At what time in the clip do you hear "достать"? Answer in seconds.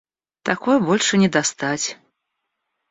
1.29-1.99